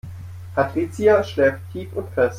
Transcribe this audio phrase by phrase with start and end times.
[0.55, 2.29] Patricia schläft tief und fest.